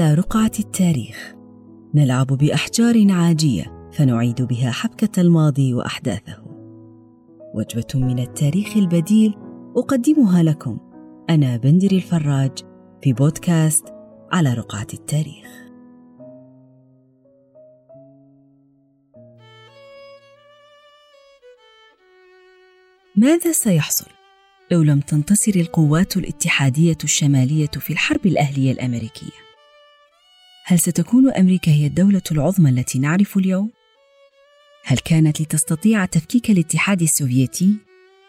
[0.00, 1.34] على رقعة التاريخ.
[1.94, 6.42] نلعب بأحجار عاجية فنعيد بها حبكة الماضي وأحداثه.
[7.54, 9.34] وجبة من التاريخ البديل
[9.76, 10.78] أقدمها لكم
[11.30, 12.58] أنا بندري الفراج
[13.02, 13.84] في بودكاست
[14.32, 15.50] على رقعة التاريخ.
[23.16, 24.10] ماذا سيحصل
[24.72, 29.49] لو لم تنتصر القوات الاتحادية الشمالية في الحرب الأهلية الأمريكية؟
[30.64, 33.70] هل ستكون أمريكا هي الدولة العظمى التي نعرف اليوم؟
[34.84, 37.74] هل كانت لتستطيع تفكيك الاتحاد السوفيتي؟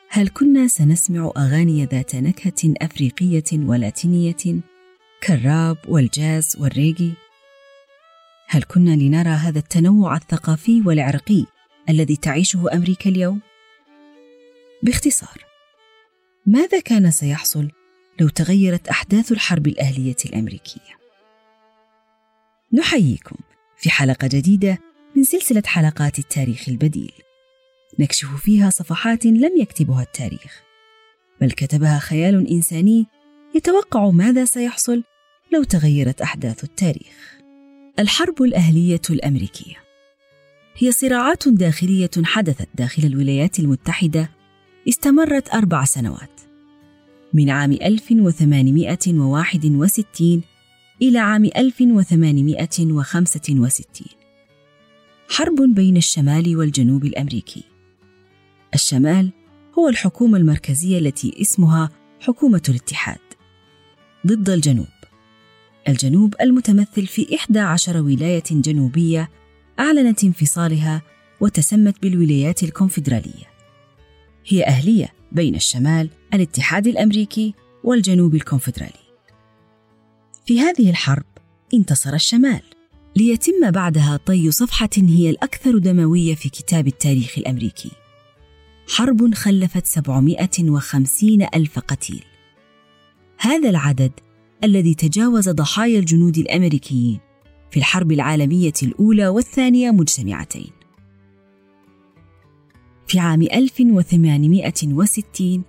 [0.10, 4.62] هل كنا سنسمع أغاني ذات نكهة أفريقية ولاتينية
[5.22, 7.14] كالراب والجاز والريغي؟
[8.48, 11.46] هل كنا لنرى هذا التنوع الثقافي والعرقي
[11.90, 13.42] الذي تعيشه أمريكا اليوم؟
[14.84, 15.46] باختصار
[16.46, 17.72] ماذا كان سيحصل
[18.20, 21.01] لو تغيرت أحداث الحرب الأهلية الأمريكية
[22.74, 23.36] نحييكم
[23.78, 24.78] في حلقة جديدة
[25.16, 27.12] من سلسلة حلقات التاريخ البديل.
[28.00, 30.62] نكشف فيها صفحات لم يكتبها التاريخ.
[31.42, 33.06] بل كتبها خيال إنساني
[33.56, 35.04] يتوقع ماذا سيحصل
[35.54, 37.38] لو تغيرت أحداث التاريخ.
[38.00, 39.76] الحرب الأهلية الأمريكية.
[40.76, 44.30] هي صراعات داخلية حدثت داخل الولايات المتحدة
[44.90, 46.42] استمرت أربع سنوات.
[47.34, 50.42] من عام 1861
[51.02, 54.08] إلى عام 1865
[55.30, 57.64] حرب بين الشمال والجنوب الأمريكي.
[58.74, 59.32] الشمال
[59.80, 63.20] هو الحكومة المركزية التي اسمها حكومة الاتحاد.
[64.28, 64.88] ضد الجنوب.
[65.88, 69.30] الجنوب المتمثل في 11 ولاية جنوبية
[69.80, 71.02] أعلنت انفصالها
[71.40, 73.52] وتسمت بالولايات الكونفدرالية.
[74.46, 79.11] هي أهلية بين الشمال الاتحاد الأمريكي والجنوب الكونفدرالي.
[80.46, 81.24] في هذه الحرب
[81.74, 82.62] انتصر الشمال
[83.16, 87.92] ليتم بعدها طي صفحة هي الأكثر دموية في كتاب التاريخ الأمريكي.
[88.96, 92.24] حرب خلفت 750 ألف قتيل.
[93.38, 94.12] هذا العدد
[94.64, 97.20] الذي تجاوز ضحايا الجنود الأمريكيين
[97.72, 100.72] في الحرب العالمية الأولى والثانية مجتمعتين.
[103.08, 105.64] في عام 1860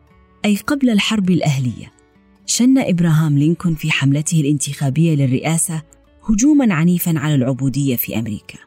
[0.44, 2.01] أي قبل الحرب الأهلية
[2.46, 5.82] شن إبراهام لينكولن في حملته الانتخابية للرئاسة
[6.28, 8.58] هجوما عنيفا على العبودية في أمريكا.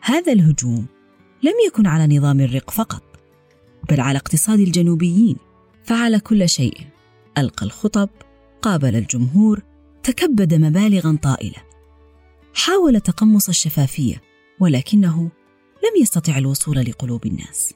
[0.00, 0.86] هذا الهجوم
[1.42, 3.02] لم يكن على نظام الرق فقط
[3.90, 5.36] بل على اقتصاد الجنوبيين.
[5.84, 6.78] فعل كل شيء
[7.38, 8.08] ألقى الخطب
[8.62, 9.62] قابل الجمهور
[10.02, 11.58] تكبد مبالغا طائلة.
[12.54, 14.22] حاول تقمص الشفافية
[14.60, 15.22] ولكنه
[15.76, 17.74] لم يستطع الوصول لقلوب الناس.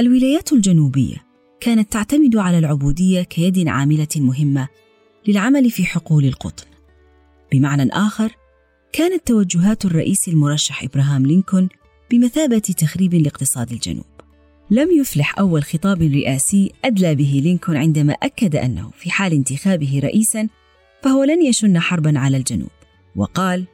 [0.00, 1.31] الولايات الجنوبية
[1.62, 4.68] كانت تعتمد على العبودية كيد عاملة مهمة
[5.26, 6.64] للعمل في حقول القطن.
[7.52, 8.36] بمعنى آخر،
[8.92, 11.68] كانت توجهات الرئيس المرشح إبراهام لينكولن
[12.10, 14.04] بمثابة تخريب لاقتصاد الجنوب.
[14.70, 20.48] لم يفلح أول خطاب رئاسي أدلى به لينكولن عندما أكد أنه في حال انتخابه رئيسا
[21.02, 22.70] فهو لن يشن حربا على الجنوب،
[23.16, 23.64] وقال: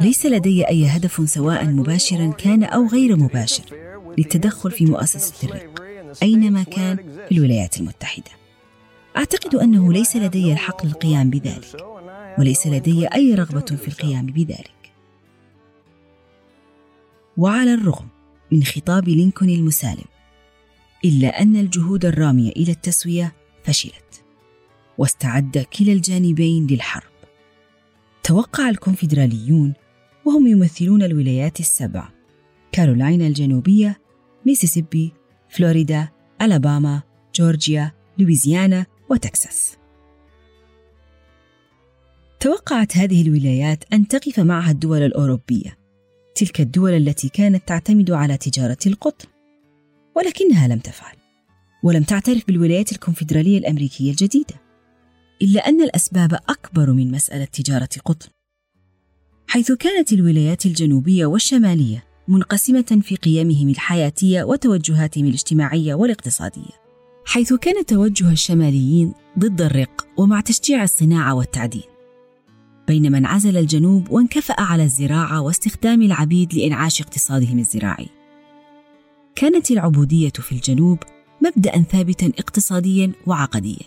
[0.00, 3.64] ليس لدي أي هدف سواء مباشرا كان أو غير مباشر
[4.18, 5.75] للتدخل في مؤسسة الرق
[6.22, 6.96] أينما كان
[7.28, 8.30] في الولايات المتحدة.
[9.16, 11.86] أعتقد أنه ليس لدي الحق للقيام بذلك
[12.38, 14.92] وليس لدي أي رغبة في القيام بذلك.
[17.36, 18.08] وعلى الرغم
[18.52, 20.04] من خطاب لينكولن المسالم
[21.04, 23.34] إلا أن الجهود الرامية إلى التسوية
[23.64, 24.24] فشلت
[24.98, 27.10] واستعد كلا الجانبين للحرب.
[28.22, 29.74] توقع الكونفدراليون
[30.24, 32.08] وهم يمثلون الولايات السبع
[32.72, 34.00] كارولاينا الجنوبية
[34.46, 35.12] ميسيسيبي،
[35.48, 36.08] فلوريدا،
[36.42, 37.02] ألاباما،
[37.34, 39.76] جورجيا، لويزيانا وتكساس.
[42.40, 45.78] توقعت هذه الولايات أن تقف معها الدول الأوروبية،
[46.34, 49.28] تلك الدول التي كانت تعتمد على تجارة القطن،
[50.16, 51.16] ولكنها لم تفعل،
[51.82, 54.54] ولم تعترف بالولايات الكونفدرالية الأمريكية الجديدة،
[55.42, 58.28] إلا أن الأسباب أكبر من مسألة تجارة قطن،
[59.48, 66.86] حيث كانت الولايات الجنوبية والشمالية منقسمة في قيمهم الحياتية وتوجهاتهم الاجتماعية والاقتصادية.
[67.26, 71.82] حيث كان توجه الشماليين ضد الرق ومع تشجيع الصناعة والتعدين.
[72.88, 78.08] بينما انعزل الجنوب وانكفأ على الزراعة واستخدام العبيد لإنعاش اقتصادهم الزراعي.
[79.34, 80.98] كانت العبودية في الجنوب
[81.42, 83.86] مبدأ ثابتا اقتصاديا وعقديا.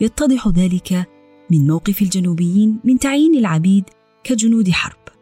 [0.00, 1.08] يتضح ذلك
[1.50, 3.84] من موقف الجنوبيين من تعيين العبيد
[4.24, 5.19] كجنود حرب.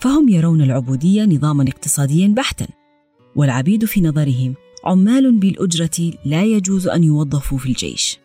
[0.00, 2.66] فهم يرون العبودية نظاما اقتصاديا بحتا
[3.36, 4.54] والعبيد في نظرهم
[4.84, 8.18] عمال بالأجرة لا يجوز أن يوظفوا في الجيش.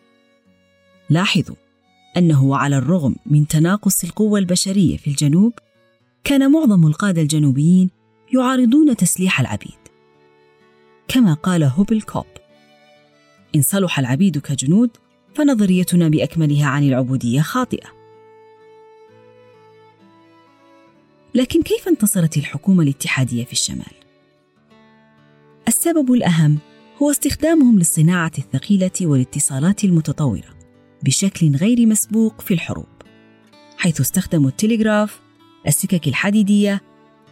[1.10, 1.56] لاحظوا
[2.16, 5.52] أنه على الرغم من تناقص القوة البشرية في الجنوب
[6.24, 7.90] كان معظم القادة الجنوبيين
[8.34, 9.78] يعارضون تسليح العبيد.
[11.08, 12.26] كما قال هوبل كوب
[13.56, 14.90] إن صلح العبيد كجنود
[15.34, 18.05] فنظريتنا بأكملها عن العبودية خاطئة.
[21.36, 23.92] لكن كيف انتصرت الحكومة الاتحادية في الشمال؟
[25.68, 26.58] السبب الأهم
[27.02, 30.58] هو استخدامهم للصناعة الثقيلة والاتصالات المتطورة
[31.02, 32.86] بشكل غير مسبوق في الحروب
[33.78, 35.20] حيث استخدموا التلغراف
[35.66, 36.82] السكك الحديدية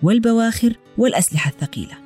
[0.03, 1.99] والبواخر والأسلحة الثقيلة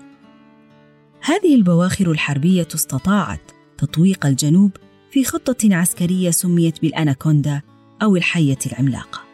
[1.23, 4.71] هذه البواخر الحربية استطاعت تطويق الجنوب
[5.11, 7.63] في خطة عسكرية سميت بالأناكوندا
[8.03, 9.28] أو الحية العملاقة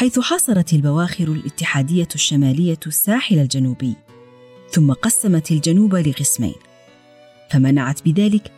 [0.00, 3.94] حيث حاصرت البواخر الاتحادية الشمالية الساحل الجنوبي
[4.70, 6.54] ثم قسمت الجنوب لقسمين
[7.50, 8.52] فمنعت بذلك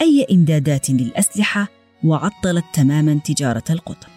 [0.00, 1.68] أي إمدادات للأسلحة
[2.04, 4.08] وعطلت تماما تجارة القطن.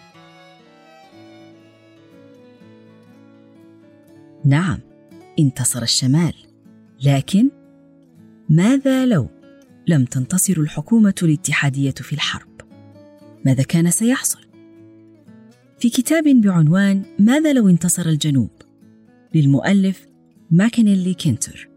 [4.44, 4.78] نعم
[5.38, 6.34] انتصر الشمال
[7.04, 7.50] لكن
[8.48, 9.28] ماذا لو
[9.86, 12.60] لم تنتصر الحكومة الاتحادية في الحرب؟
[13.44, 14.51] ماذا كان سيحصل؟
[15.82, 18.50] في كتاب بعنوان ماذا لو انتصر الجنوب؟
[19.34, 20.06] للمؤلف
[20.50, 21.68] ماكينيلي كينتر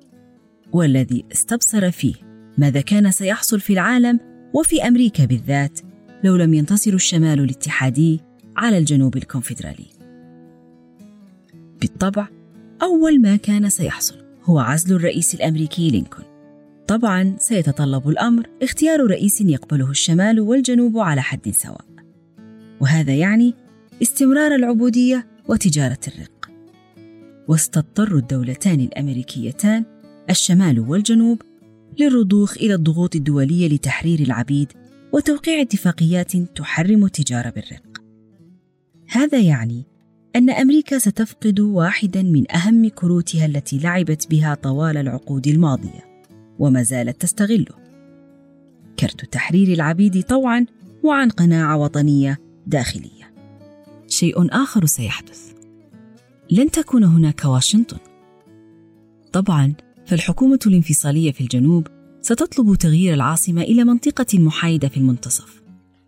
[0.73, 2.13] والذي استبصر فيه
[2.57, 4.19] ماذا كان سيحصل في العالم
[4.53, 5.79] وفي أمريكا بالذات
[6.23, 8.19] لو لم ينتصر الشمال الاتحادي
[8.57, 9.87] على الجنوب الكونفدرالي.
[11.81, 12.27] بالطبع
[12.81, 16.27] أول ما كان سيحصل هو عزل الرئيس الأمريكي لينكولن.
[16.87, 21.85] طبعا سيتطلب الأمر اختيار رئيس يقبله الشمال والجنوب على حد سواء.
[22.81, 23.64] وهذا يعني
[24.01, 26.49] استمرار العبودية وتجارة الرق.
[27.47, 29.85] واستضطر الدولتان الأمريكيتان
[30.29, 31.41] الشمال والجنوب
[31.99, 34.71] للرضوخ إلى الضغوط الدولية لتحرير العبيد
[35.13, 38.01] وتوقيع اتفاقيات تحرم التجارة بالرق.
[39.07, 39.83] هذا يعني
[40.35, 46.23] أن أمريكا ستفقد واحدا من أهم كروتها التي لعبت بها طوال العقود الماضية
[46.59, 47.75] وما زالت تستغله.
[48.99, 50.65] كرت تحرير العبيد طوعا
[51.03, 53.14] وعن قناعة وطنية داخلية.
[54.15, 55.53] شيء آخر سيحدث.
[56.51, 57.97] لن تكون هناك واشنطن.
[59.33, 59.73] طبعا
[60.05, 61.87] فالحكومة الانفصالية في الجنوب
[62.21, 65.63] ستطلب تغيير العاصمة إلى منطقة محايدة في المنتصف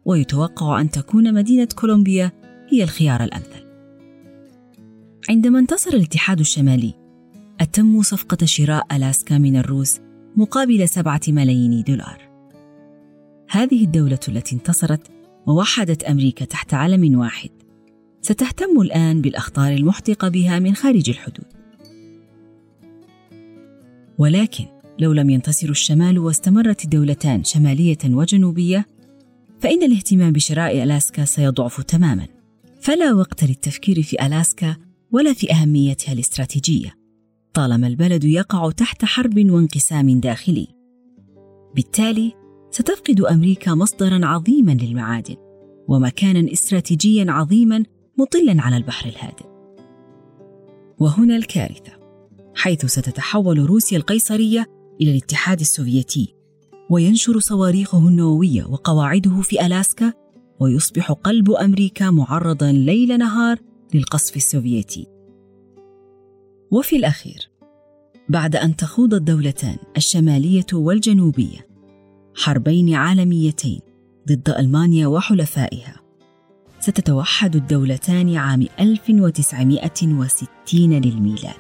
[0.06, 2.31] ويتوقع أن تكون مدينة كولومبيا
[2.71, 3.65] هي الخيار الأمثل.
[5.30, 6.94] عندما انتصر الاتحاد الشمالي
[7.60, 10.00] أتموا صفقة شراء ألاسكا من الروس
[10.36, 12.21] مقابل سبعة ملايين دولار.
[13.50, 15.01] هذه الدولة التي انتصرت
[15.48, 17.56] ووحدت أمريكا تحت علم واحد.
[18.22, 21.46] ستهتم الآن بالأخطار المحتقة بها من خارج الحدود.
[24.18, 24.66] ولكن
[25.00, 28.86] لو لم ينتصر الشمال واستمرت الدولتان شمالية وجنوبية
[29.60, 32.28] فإن الاهتمام بشراء ألاسكا سيضعف تماما.
[32.81, 34.75] فلا وقت للتفكير في ألاسكا
[35.12, 36.96] ولا في أهميتها الاستراتيجية.
[37.54, 40.68] طالما البلد يقع تحت حرب وانقسام داخلي.
[41.75, 42.34] بالتالي
[42.72, 45.36] ستفقد أمريكا مصدرا عظيما للمعادن
[45.88, 47.84] ومكانا استراتيجيا عظيما
[48.18, 49.46] مطلا على البحر الهادئ.
[51.00, 51.91] وهنا الكارثة
[52.56, 54.65] حيث ستتحول روسيا القيصرية
[55.01, 56.36] إلى الاتحاد السوفيتي
[56.89, 60.13] وينشر صواريخه النووية وقواعده في ألاسكا
[60.60, 63.60] ويصبح قلب أمريكا معرضا ليل نهار
[63.94, 65.08] للقصف السوفيتي.
[66.72, 67.50] وفي الأخير
[68.30, 71.68] بعد أن تخوض الدولتان الشمالية والجنوبية
[72.36, 73.80] حربين عالميتين
[74.27, 75.97] ضد ألمانيا وحلفائها
[76.79, 81.53] ستتوحد الدولتان عام 1960 للميلاد.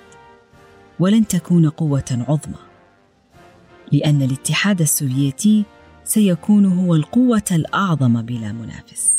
[0.99, 2.67] ولن تكون قوة عظمى
[3.91, 5.63] لأن الاتحاد السوفيتي
[6.03, 9.16] سيكون هو القوة الأعظم بلا منافس.